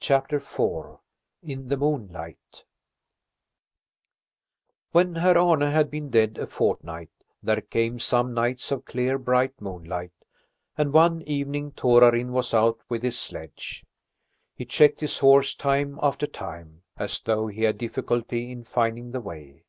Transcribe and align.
CHAPTER 0.00 0.36
IV 0.36 0.98
IN 1.42 1.68
THE 1.68 1.78
MOONLIGHT 1.78 2.66
When 4.92 5.14
Herr 5.14 5.38
Arne 5.38 5.62
had 5.62 5.90
been 5.90 6.10
dead 6.10 6.36
a 6.36 6.46
fortnight 6.46 7.08
there 7.42 7.62
came 7.62 7.98
some 7.98 8.34
nights 8.34 8.70
of 8.70 8.84
clear, 8.84 9.16
bright 9.16 9.58
moonlight, 9.58 10.12
and 10.76 10.92
one 10.92 11.22
evening 11.22 11.72
Torarin 11.72 12.32
was 12.32 12.52
out 12.52 12.80
with 12.90 13.02
his 13.02 13.18
sledge. 13.18 13.82
He 14.54 14.66
checked 14.66 15.00
his 15.00 15.20
horse 15.20 15.54
time 15.54 15.98
after 16.02 16.26
time, 16.26 16.82
as 16.98 17.18
though 17.22 17.46
he 17.46 17.62
had 17.62 17.78
difficulty 17.78 18.52
in 18.52 18.62
finding 18.62 19.12
the 19.12 19.22
way. 19.22 19.64